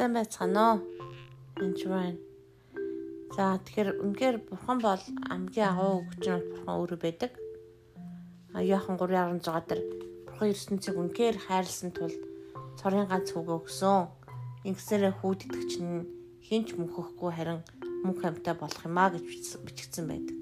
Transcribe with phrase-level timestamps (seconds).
[0.00, 0.80] Сайн байцгаана уу?
[1.60, 2.16] Энд байна.
[3.36, 7.32] За тэгэхээр үнээр бурхан бол хамгийн агуу өгч нь бурхан өөрөө байдаг.
[8.56, 9.82] А Яхан 3:16 дээр
[10.24, 12.16] бурхан ертөнцийг үнээр хайрлсан тул
[12.80, 14.08] цорын ганц хүүгээ өгсөн.
[14.64, 16.08] Ингэсээр хүүд итгэж нь
[16.48, 17.60] хинч мөнхөхгүй харин
[18.00, 19.28] мөнх амьтаа болох юм а гэж
[19.68, 20.36] бичигдсэн байдаг.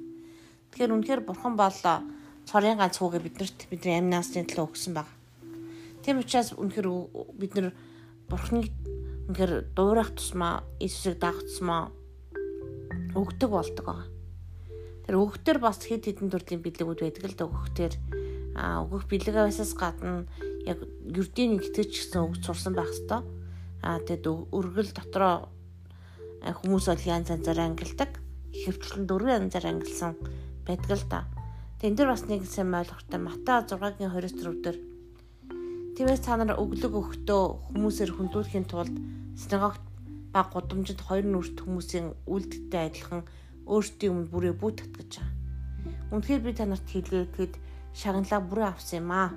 [0.70, 1.79] Тэгэхээр үнээр бурхан бол
[2.46, 5.11] цорын ганц хүүгээ биднэрт бидний амь наасны төлөө өгсөн баг.
[6.06, 6.86] Тийм учраас үнээр
[7.42, 7.75] бид нар
[8.30, 8.70] бурхныг
[9.28, 11.92] Үнэхээр дуурайх тусмаа Иесусыг дагах тусмаа
[13.12, 14.09] өгдөг болдог байгаа.
[15.05, 17.92] Тэр өгөхтөр бас хэд хэдэн төрлийн бэлгүүд байдаг л да өгөхтөр
[18.56, 20.24] а өгөх бэлгээс гадна
[20.64, 23.20] яг юрдийн итгэж гэсэн үг сурсан байх хэвээр.
[23.84, 25.52] А тэгэд өргөл дотроо
[26.41, 28.16] хүмүүс бол янз янзаар ангилдаг.
[28.56, 30.16] Ихэвчлэн дөрвөн янзаар ангилсан
[30.64, 31.20] байдаг л да.
[31.84, 34.88] Тэн дээр бас нэг сайн ойлгохтой Матай 6-гийн 24 дээр
[35.98, 38.94] Тиймээс та нар өглөг өгтөө хүмүүсээр хөндлүүлэхийн тулд
[39.34, 39.82] синагогт
[40.30, 43.27] ба гудамжинд хоёр нүрт хүмүүсийн үйлдэлтэй адилхан
[43.66, 45.34] өөрсдийн өмнө бүрээ бүт татгаж байгаа.
[46.14, 47.54] Үнэхээр би та нарт хэлгээ тэгэд
[47.98, 49.34] шагналаа бүрээ авсан юм аа.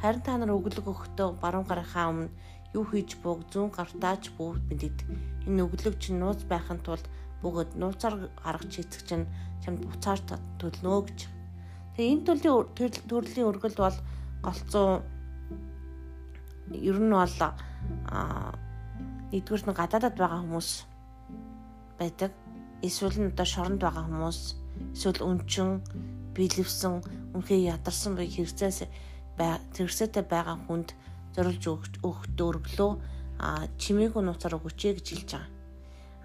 [0.00, 2.32] Харин та нар өглөг өгтөө баруун гарынхаа өмнө
[2.72, 4.98] юу хийж буг зүүн гартаач бүгд мэдэд.
[5.44, 7.04] Энэ өглөг чинь нууц байхын тулд
[7.44, 9.28] бөгөөд нууцаар гаргаж эцэг чинь
[9.60, 10.24] чамд буцааж
[10.56, 11.28] төлнө гэж.
[12.00, 13.96] Тэгээ энэ төрлийн төрлийн өргөл бол
[14.40, 15.04] голцоо
[16.72, 17.36] ер нь бол
[19.32, 20.70] нэгдүгээр нь гадаадад байгаа хүмүүс
[21.98, 22.32] байдаг.
[22.82, 24.40] Эсвэл нь одоо шоронд байгаа хүмүүс,
[24.94, 25.82] эсвэл өнчин,
[26.34, 27.02] биелэвсэн,
[27.34, 28.86] үнхээр ядарсан буй хэрэгцээс
[29.38, 30.94] хэрэгцээтэй байгаа хүнд
[31.34, 31.64] зориулж
[32.02, 32.92] өгөх дөрвлөө
[33.38, 35.50] а чимээгүй нууцаар өгөөч гэж хэлж байгаа.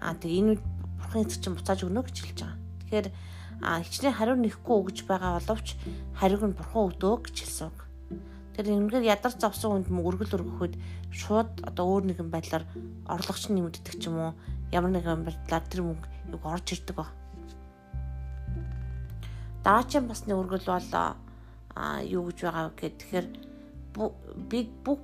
[0.02, 0.54] А тэгээ энэ
[0.98, 2.58] бурхан эцэг чинь буцааж өгнө гэж хэлж байгаа.
[2.82, 3.06] Тэгэхээр
[3.62, 5.78] хичнээн хариу нэхгүй өгж байгаа боловч
[6.18, 7.70] хариуг нь бурхан өгдөө гэж хэлсэн.
[8.54, 10.78] Тэр ингээд ядарч завсан хүнд мөргөл өргөхөд
[11.10, 12.62] шууд одоо өөр нэгэн байдлаар
[13.10, 14.32] орлогч нь нэмэгддэг ч юм уу
[14.70, 17.10] ямар нэгэн байдлаар тэр мөнгө юг орж ирдэг ба.
[19.66, 20.90] Дараагийн бас нэг өргөл бол
[21.74, 23.26] а юу гэж байгаа вэ гэхээр тэгэхээр
[24.46, 24.98] би бүх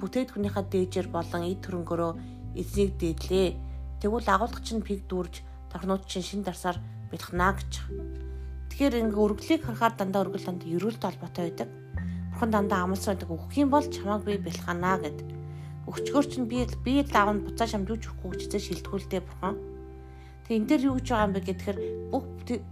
[0.00, 2.12] бүтээгдэхүүнийхээ дээжээр болон эд хөрөнгөөрөө
[2.56, 3.48] эзнийг дээдлээ.
[4.00, 6.80] Тэгвэл агуулгач нь пиг дүүрж торнууд чинь шин дарсаар
[7.12, 7.72] бэлхнаа гэж.
[8.72, 11.68] Тэгэхээр ингээ өргөлийг харахаар дандаа өргөл дандаа ерөөлт холбоотой байдаг
[12.36, 15.24] бурхан дандаа амлсан байдаг өгөх юм бол чамааг би бэлханаа гэд.
[15.88, 19.56] Өгчгөр чинь би би л аав нь буцаа шамжууж өгөхгүй гэж шилтгүүлдэ бурхан.
[20.44, 21.78] Тэг энэ дээр юу гэж байгаа юм бэ гэхээр
[22.12, 22.24] бүх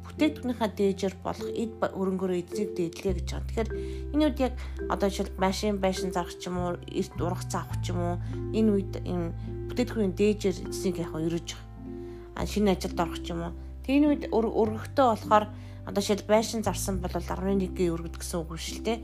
[0.04, 3.48] бүтээгдэхүүнийхээ дээжээр болох эд өрөнгөөрөө эзнийг дээдлээ гэж байгаа.
[3.48, 3.70] Тэгэхээр
[4.12, 4.54] энэ үед яг
[4.92, 8.16] одоо жишээл машин байшин зарах ч юм уу, эрт ургац авах ч юм уу,
[8.52, 9.32] энэ үед энэ
[9.72, 12.36] бүтээгдэхүүний дээжээр эзнийг яг өрөж байгаа.
[12.36, 13.52] А шинэ ажилд орох ч юм уу.
[13.80, 15.44] Тэг энэ үед өргөхтөө болохоор
[15.88, 18.98] одоо жишээл байшин зарсан бол 11-ийн өргөд гэсэн үг шүү дээ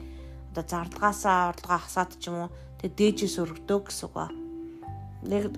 [0.51, 2.51] одоо зардгаасаа орлогоо хасаад ч юм уу
[2.83, 4.27] тэгээ дээжээс өргөдөө гэсэн үг ба.
[5.31, 5.55] Яг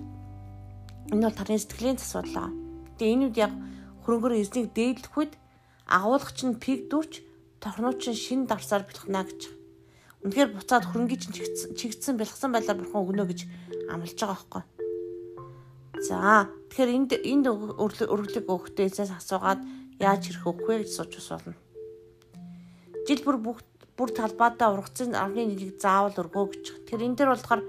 [1.09, 2.53] энэ бол таны сэтгэлийн асуудал.
[3.01, 3.53] Тэгээ энэ үед яг
[4.05, 5.33] хөрөнгөөр эзнийг дээдлэх үед
[5.89, 7.25] агуулгач нь пиг дүрч
[7.57, 9.41] торнууч нь шин дарсаар бэлхнаа гэж.
[10.23, 11.35] Үнэхээр буцаад хөрөнгөний чинь
[11.75, 13.39] чигдсэн бэлгсэн байлаар бурхан өгнө гэж
[13.89, 14.63] амлаж байгаа байхгүй.
[16.03, 19.63] За тэгэхээр энд энд өргөлөг өгөхдөө эцэс асуугаад
[19.99, 21.55] яаж хэрэг өгөх вэ гэж сууж болно.
[23.07, 23.67] Жил бүр бүгд
[24.03, 26.63] бүр талбайдаа ургацын арганы нэгийг заавал өргөө гэж.
[26.91, 27.61] Тэгэхээр энэ дэр болохоор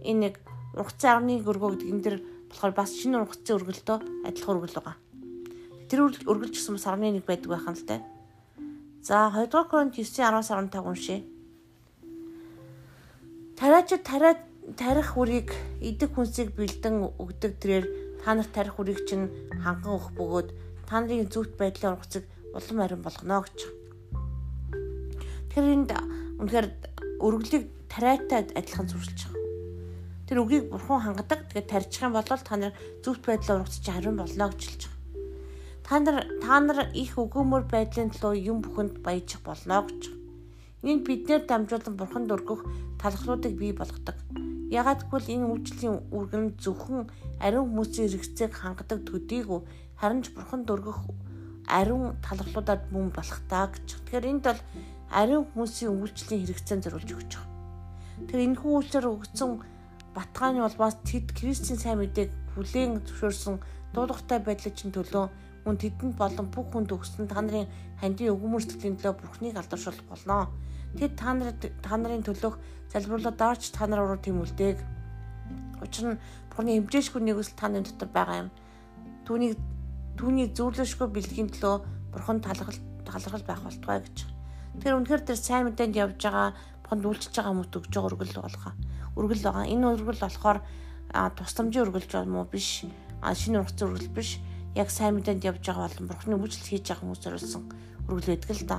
[0.00, 0.34] энэ нэг
[0.80, 2.16] ургацын арганы өргөө гэдэг энэ дэр
[2.48, 4.96] болохоор бас шинэ ургацын өргөлтөө адилхан өргөл байгаа.
[5.92, 8.00] Тэр өргөлж гэсэн бас арганы нэг байдаг байх юм л та.
[9.04, 11.20] За 2 дугаар Коринт 9:10-15 уншъя.
[13.60, 14.40] Тариач тариа
[14.80, 15.52] тарих үрийг
[15.84, 17.84] идэх хүнсийг бэлдэн өгдөг тэрээр
[18.24, 20.48] та нарт тарих үрийг чинь ханган өгөх бөгөөд
[20.88, 22.24] та нарын зүвт байдлын ургацыг
[22.56, 23.83] улам арин болгоно гэж.
[25.54, 25.94] Тэр энд
[26.42, 26.66] үнэхээр
[27.22, 30.26] өргөлийг тариатай адилхан зуршилж байгаа.
[30.26, 31.46] Тэр үгийг бурхан хангадаг.
[31.54, 32.74] Тэгээд тарьчих юм бол та нар
[33.06, 34.94] зөвхт байдлаар урагч хариун болно гэж хэлж байгаа.
[35.86, 40.10] Та нар та нар их өгөөмөр байдлын төлөө юм бүхэнд баяжих болно гэж.
[40.82, 42.66] Энэ биднээр дамжуулан бурханд өргөх
[42.98, 44.18] талхлуудыг бий болгодог.
[44.74, 47.06] Ягаад гэвэл энэ үйлчлэлийн үргэн зөвхөн
[47.38, 49.60] ариун хүмүүсийн хэрэгцээг хангадаг төдийгүй
[50.02, 50.98] харин ч бурханд өргөх
[51.68, 54.02] ариун талхлуудад мөн болох таа гэж.
[54.08, 54.60] Тэгэхээр энд бол
[55.10, 57.52] ариун хүмүүсийн үйлчлэлийн хэрэгцээнд зориулж өгч байгаа.
[58.28, 59.50] Тэр энэхүү үйлчлэр өгсөн
[60.14, 63.56] батгааны улмаас тэд Кристийн сайн мэдээг хүлээн зөвшөөрсөн
[63.94, 65.26] дуулууртай байдлын чинь төлөө
[65.66, 67.66] мөн тэдэнд болон бүх хүнд өгсөн та нарын
[67.98, 70.50] хандийн өгөөмөр сэтгэлийн төлөө Бурхныг алдаршуулах болно.
[70.98, 72.56] Тэд та нарын та нарын төлөөх
[72.92, 74.78] залбирлаа даарч та нар руу тэмүүлдэг.
[75.82, 76.20] Учир нь
[76.52, 78.50] Бурхны хэмжээшгүй нэгүсэл та нарын дотор байгаа юм.
[79.26, 79.58] Түүнийг
[80.18, 81.74] түүний зөвлөшгүй бэлгийн төлөө
[82.12, 84.33] Бурхан талархал талархал байх болтугай гэж.
[84.82, 88.72] Тэр үнэхээр тэр сайн мэдээнд явж байгаа бохонд үйлчилж байгаа хүмүүст өгж байгаа өргөл болгоо.
[89.14, 89.64] Өргөл байгаа.
[89.70, 90.58] Энэ өргөл болохоор
[91.14, 92.84] тусламжийн үргэлж бол муу биш
[93.22, 94.30] шинэ ургац үргэлж биш
[94.74, 97.62] яг сайн мэдээнд явж байгаа болон бурхны үйлчлэл хийж байгаа хүмүүс зориулсан
[98.10, 98.78] үргэлж байдаг л да.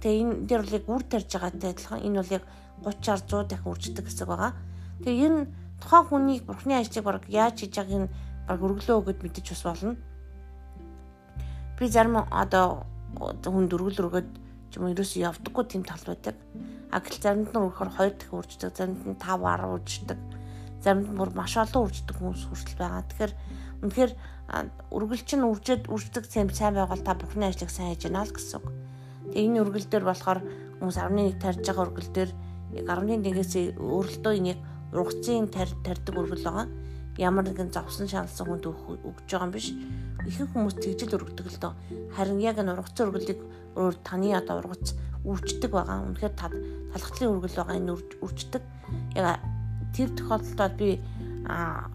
[0.00, 2.44] Тэгээ энэ дээр бол яг үр тарьж байгаатай адилхан энэ бол яг
[2.86, 4.52] 30 60 100 дахин үрждэг хэсэг байгаа.
[5.02, 5.40] Тэгээ энэ
[5.82, 8.12] тухайн хүнийг бурхны ажлыг баг яаж хийж байгааг нь
[8.46, 9.94] баг өргөлөө өгöd мэдэж бас болно.
[11.78, 12.86] Би зарим одоо
[13.18, 14.30] хүнд өргөл өргөд
[14.72, 16.36] ч юм уу ерөөсөө явдаггүй тийм тал байдаг.
[16.88, 20.18] А гэтэл заримд нь өргөхөр 2 дахин үрждэг, заримд нь 5 10 үрждэг.
[20.80, 23.04] Заримд нь бүр маш олон үрждэг хүмүүс хүртэл байгаа.
[23.04, 23.32] Тэгэхээр
[23.84, 24.12] үнэхээр
[24.92, 28.60] үргэлж нь үржээд үрждэг зэм сайн байгаад та бурхны ажлыг сайн хийж байна л гэсэн
[28.60, 28.66] үг.
[29.32, 30.40] Тэгээ энэ үргэл дээр болохоор
[30.80, 32.30] хүмүүс 11 тарьж байгаа үргэл дээр
[32.76, 34.60] яг 11-ээс өөрөлтөө энийг
[34.92, 36.66] ургацын тарьдаг үргэл байгаа.
[37.16, 39.72] Ямар нэгэн зовсон шаналсан хүнд өгч байгаа юм биш.
[40.28, 41.72] Ихэнх хүмүүс тэгжил өргөдөг л доо.
[42.16, 43.40] Харин яг энэ ургацын үргэлийг
[43.76, 46.02] өөр таны одоо ургац үрждэг байгаа.
[46.10, 48.62] Үнэхээр талхтлын үргэл байгаа энэ үрждэг.
[49.14, 49.40] Яг
[49.94, 50.98] тэр тохиолдолд би
[51.46, 51.86] а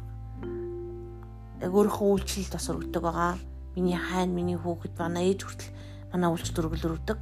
[1.62, 3.34] яг өөрийнхөө үйлчлэлд бас өргөдөг байгаа.
[3.76, 5.72] Миний хайн, миний хүүхэд манай ээж хүртэл
[6.14, 7.20] манай үйлчлэл өргөл өргөдөг.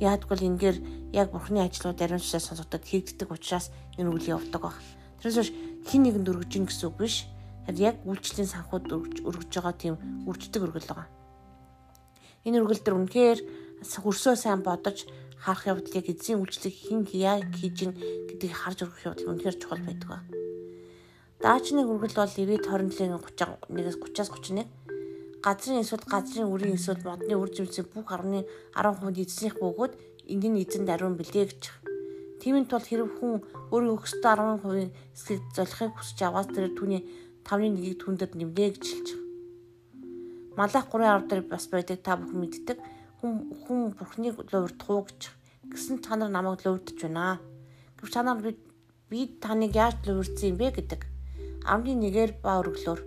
[0.00, 0.78] Яадгүй ингээр
[1.12, 3.68] яг бурхны ажлууд ариун сүсээ сонсогдод хийгддэг учраас
[4.00, 4.76] энэ үйл явдаг баг.
[5.20, 5.50] Тэрээс биш
[5.84, 7.28] хин нэгэнд өргөж ин гэсэн үг биш.
[7.68, 9.94] Яг үйлчлэлийн санхуд өргөж байгаа тийм
[10.24, 11.08] үрждэг өргөл байгаа.
[12.48, 13.38] Энэ өргөл төр үнэхээр
[13.80, 15.08] хөрсөө сайн бодож
[15.40, 17.92] харах явдал яг эзэн үйлчлэг хин яг хийж ин
[18.28, 20.18] гэдгийг харж өргөх явдал үнэхээр чухал байдаг ба.
[21.40, 24.68] Даачны өргөл бол 90 27-ийн 30 1-ээс 30-аас 31
[25.40, 28.44] газрын эсвэл газрын үрийн эсвэл модны үр жимсээ бүх 10-ны
[28.76, 29.92] 10% эзэнийх бөгөөд
[30.28, 31.62] энгийн эзэнд ариун бэлээ гэж.
[32.44, 33.40] Тиймийн тул хэрэг хүн
[33.72, 37.08] өөрийн өгсдөө 10% эсхийг золихыг хүсэж аваас тэр түүний
[37.48, 39.08] 5-1-ийг түндэд нэмлээ гэж хэлж.
[40.60, 42.78] Малах 3-10 дээр бас байдаг та бүхэн мэддэг.
[43.20, 45.20] Хүн хүн бурхныг луурдах гэж
[45.68, 47.36] гэсэн та нар намайг луурдж байна.
[48.00, 48.40] Гэвч та нар
[49.12, 51.04] би таныг яаж луурдсан юм бэ гэдэг.
[51.68, 53.00] 11-ээр ба өргөлөөр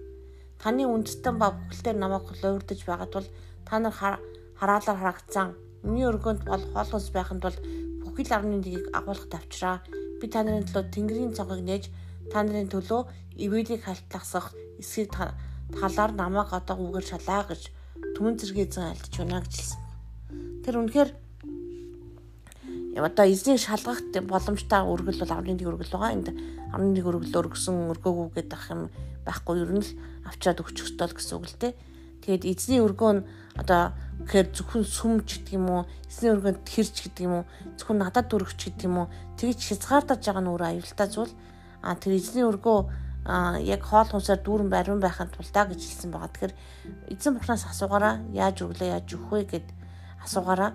[0.62, 3.28] таны үндэстэн ба бүхэлдээр намайг луурдж байгаа тул
[3.66, 5.58] та нар хараалаар харагдсан.
[5.82, 7.58] Миний өргөнд бол хоол хүнс байханд бол
[8.06, 9.82] бүхэл 11-ийг агуулгад авчраа.
[10.22, 11.90] Би та нарын төлөө Тэнгэрийн цонхыг нээж
[12.30, 13.02] та нарын төлөө
[13.42, 15.10] ивэлийг хальтлахсах эсхийг
[15.74, 17.74] талаар намайг одоо үгээр шалаа гэж
[18.14, 19.83] түмэн зэрэг эзэн альдж байна гэж хэлсэн.
[20.64, 21.12] Тэр үнэхээр
[23.04, 26.16] одоо эзнийг шалгах боломжтой өргөл бол 11 өргөл байгаа.
[26.16, 26.28] Энд
[26.72, 28.82] 11 өргөл өргөсөн өргөөгүй гэдэг ах юм
[29.28, 29.92] байхгүй ер нь л
[30.30, 31.74] авчаад өгчих ёстой л гэсэн үг л дээ.
[32.24, 33.26] Тэгээд эзний өргөө нь
[33.60, 33.92] одоо
[34.24, 37.46] гэхээр зөвхөн сүмж гэдэг юм уу, эзний өргөнд тэрч гэдэг юм уу,
[37.76, 41.34] зөвхөн надад дүргч гэдэг юм уу, тэгж хязгаардаж байгаа нь өөр аюултай зүйл.
[41.84, 42.80] А тэр эзний өргөө
[43.28, 46.32] а яг хоол хүнсээр дүүрэн бариун байхын тулд гэж хэлсэн байгаа.
[46.32, 46.54] Тэгэхээр
[47.12, 49.68] эзэн бурхнаас асуугаараа яаж өглөө яаж өгөх вэ гэд
[50.26, 50.72] асуугаараа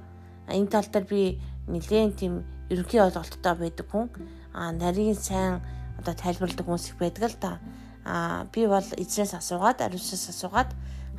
[0.48, 2.34] энэ тал дээр би нэгэн тийм
[2.72, 4.08] ерөнхий ойлголттой байдаг хүн
[4.52, 5.60] а нарийн сайн
[5.98, 7.60] одоо тайлбарладаг хүмүүс их байдаг л та.
[8.04, 10.70] А би бол эзнээс асуугаад ариусаас асуугаад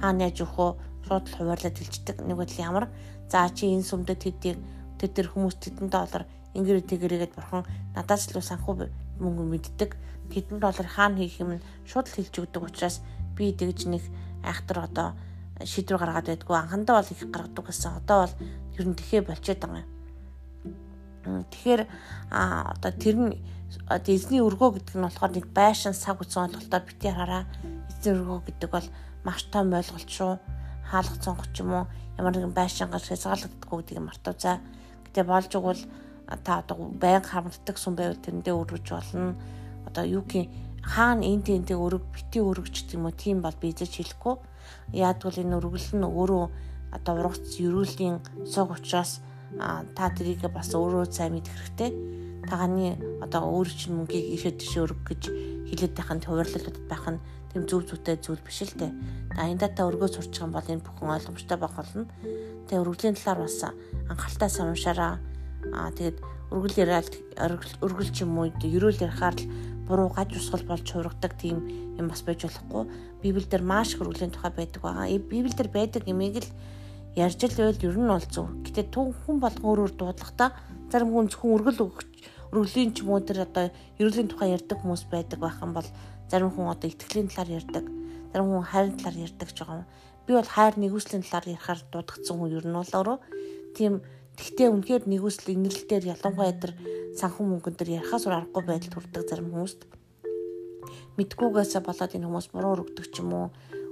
[0.02, 0.70] хаана яаж өгөхөө
[1.06, 2.18] шууд л хуваарлаад хэлждэг.
[2.26, 2.86] Нэг бодол ямар
[3.30, 4.58] за чи энэ сүмдэд тэдийг
[4.98, 6.24] тэд тэр хүмүүс тэдэн доллар
[6.58, 8.74] ингэрэ тэгэрээгээд бурхан надаас илүү санхүү
[9.22, 9.92] мөнгө мэддэг.
[10.34, 13.02] Хэдэн доллар хаана хийх юм шууд л хэлж өгдөг учраас
[13.38, 14.04] би тэгж нэг
[14.44, 15.08] айхтар одоо
[15.64, 18.00] шийдвэр гаргаад байдгүй анхандаа бол их гаргадаг гэсэн.
[18.00, 18.36] Одоо бол
[18.80, 21.44] ер нь тэхээ болчиход байгаа юм.
[21.52, 21.82] Тэгэхээр
[22.32, 23.32] а одоо тэр нь
[24.08, 27.44] эзний өргөө гэдэг нь болохоор нэг байшин сав гэсэн ойлголтоор битгий хараа.
[27.92, 28.88] Эзний өргөө гэдэг бол
[29.24, 30.40] маш том ойлголт шүү.
[30.90, 31.86] Хаалх цонх ч юм уу
[32.18, 34.36] ямар нэгэн байшин гал хязгаарлагддаггүй гэдгийг мартав.
[34.40, 35.84] Гэтэ болж игэл
[36.44, 39.36] та одоо байнга харамддаг сүм байвал тэрэндээ өргөж болно.
[39.86, 40.50] Одоо юу гэх
[40.84, 44.36] хаана энд эндээ өрөг бити өргөж гэдэг юм уу тийм бол би зэж хэлэхгүй.
[44.94, 46.44] Яадвал энэ өргөл нь өөрөө
[46.96, 48.18] одоо ургац ерөөлийн
[48.50, 49.22] цог учраас
[49.58, 51.92] та тэрийг бас өөрөө сайн мэдэх хэрэгтэй.
[52.50, 55.30] Таганы одоо өөр чинь мөнгийг ихэд тийш өрг гэж
[55.70, 57.22] хэлээд байх нь хуваарлалуудад байх нь
[57.54, 58.92] тэм зөв зүйтэй зүйл биш л дээ.
[59.38, 62.06] Аяндаа та өргөө сурч байгаа бол энэ бүхэн ойлгомжтой байх болно.
[62.70, 63.58] Тэгээ өргөлийн талаар бас
[64.10, 65.14] анхааралтай самшаараа
[65.74, 66.18] аа тэгээд
[66.54, 67.10] өргөл яриад
[67.82, 69.46] өргөл ч юм уу ерөөл ярихаар л
[69.90, 71.58] буруу гаж усгал болж хувиргадаг тийм
[71.98, 72.86] юм бас байж болохгүй.
[73.26, 75.10] Библиэлд маш их өргөлийн тухай байдаг байгаа.
[75.10, 76.50] Библиэлд байдаг юмыг л
[77.18, 78.46] ярьж л байвал ер нь бол зөв.
[78.62, 80.50] Гэтэ хүн болгон өөр өөр дуудлагатай
[80.94, 82.10] зарим хүн зөвхөн өргөл өгч
[82.54, 85.90] өргөлийн ч юм уу тэр одоо ерөөлийн тухай ярьдаг хүмүүс байдаг байх юм бол
[86.30, 87.86] зарим хүн одоо итгэлийн талаар ярьдаг.
[88.30, 89.88] Зарим хүн хайрын талаар ярьдаг ч байгаа юм.
[90.26, 93.18] Би бол хайр нэгүслийн талаар ярихаар дуудагдсан хүн ер нь бол өөрөө
[93.78, 93.94] тийм
[94.40, 96.72] тэгтээ үнэхээр нэгүсэл инэрлэлээр ялангуяа тэр
[97.20, 99.82] санхүү мөнгөн төр ярихаас өөр аргагүй байдал төрдөг зарим хүмүүст
[101.20, 103.48] мэдгүйгээсээ болоод энэ хүмүүс буруу өргөдөг ч юм уу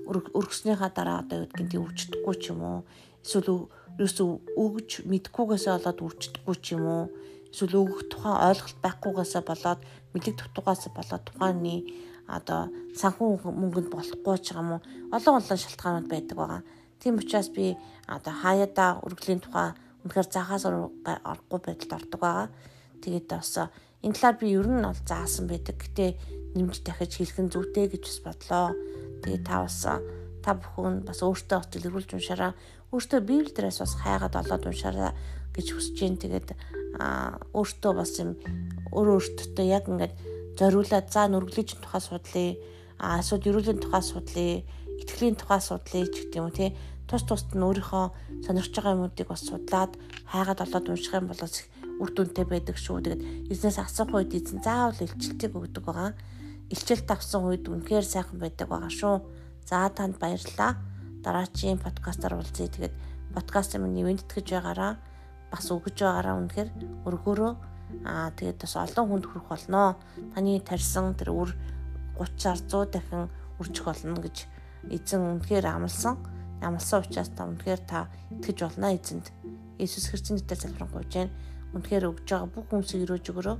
[0.07, 2.79] өргөснийхаа дараа одоо юу гэдгийг өвчтдөггүй ч юм уу
[3.27, 3.67] эсвэл
[3.99, 4.29] ерөөсөө
[4.63, 7.03] өгж мэдгүйгээсээ болоод үрчдэггүй ч юм уу
[7.51, 9.81] эсвэл өгөх тухайн ойлголт байхгүйгээсээ болоод
[10.15, 11.75] мэдлэг дутуугаас болоод тухайны
[12.31, 16.61] одоо санхүү мөнгөнд болохгүй ч юм уу олон олон шалтгаанууд байдаг байгаа.
[16.99, 17.75] Тийм учраас би
[18.07, 19.75] одоо хаяада үргэлжлийн тухай
[20.07, 22.47] үнэхээр заахаас орохгүй байдалд ордог байгаа.
[23.03, 23.51] Тэгээд бас
[24.01, 25.75] энэ талаар би ер нь бол заасан байдаг.
[25.75, 26.15] Гэтэ
[26.55, 28.67] нэмж дахиж хэлэх нь зүйтэй гэж бас бодлоо.
[29.21, 29.77] Тэгээд та бас
[30.41, 32.51] та бүхэн бас өөртөө бас дэлгэрүүлж уншаараа
[32.95, 35.11] өөртөө библи дээрээс бас хайгаад олоод уншаараа
[35.51, 36.15] гэж хүсэж जैन.
[36.15, 36.55] Тэгээд
[37.51, 38.39] өөртөө бас юм
[38.95, 40.13] өөр өөртөө яг ингээд
[40.55, 42.49] зориулаад за нүргэлжийн тухай судлаа.
[42.97, 44.63] А эсвэл ерөөлийн тухай судлаа.
[44.97, 46.71] Итгэлийн тухай судлаа ч гэдэг юм уу тий.
[47.07, 48.05] Тус тусад нь өөрийнхөө
[48.43, 49.95] сонирхож байгаа юмуудыг бас судлаад
[50.27, 51.41] хайгаад олоод унших юм бол
[51.97, 53.01] үр дүнтэй байдаг шүү.
[53.01, 56.11] Тэгээд эзнээс асуух үед эзэн заавал илчилтийг өгдөг байгаа.
[56.69, 59.15] Илчилт авсан үед үнэхээр сайхан байдаг байгаа шүү.
[59.65, 60.77] За танд баярлалаа.
[61.23, 62.69] Дараачийн подкастаар уулзъя.
[62.69, 62.95] Тэгээд
[63.33, 64.99] подкаст юм нэвэнтгэж байгаараа
[65.49, 66.69] бас өгөж байгаараа үнэхээр
[67.07, 67.51] өргөөрөө
[68.03, 69.95] аа тэгээд бас олон хүнд хүрэх болноо.
[70.35, 71.49] Таны тарьсан тэр үр
[72.19, 74.45] 30 100 дахин үржих болно гэж
[74.91, 76.36] эзэн үнэхээр амласан.
[76.61, 79.29] Амласан учраас та үнэхээр та итгэж болно эзэнд.
[79.77, 81.33] Иесус Христосийн нэрээр залбирanгуйж байна.
[81.77, 83.57] Үнэхээр өгж байгаа бүх хүмүүсийг өрөөж өгөрөө.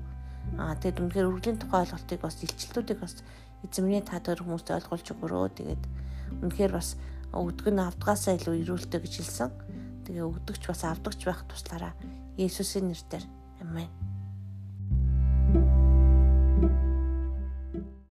[0.58, 3.14] Аа тэгээд үнэхээр үргэлжлэн тухай ойлголтыг бас илчлэлтүүдийг бас
[3.62, 5.46] эзэмний та төр хүмүүст ойлгуулж өгөрөө.
[5.62, 5.84] Тэгээд
[6.42, 6.98] үнэхээр бас
[7.36, 9.52] өгдөг нь авдгаасаа илүү ирүүлдэг гэж хэлсэн.
[10.08, 11.94] Тэгээ өгдөгч бас авдагч байх туслаараа
[12.38, 13.26] Есүсийн нэрээр
[13.62, 14.07] амен.